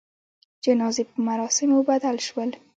جنازې 0.63 1.03
په 1.09 1.17
مراسموبدل 1.27 2.15
سول. 2.27 2.49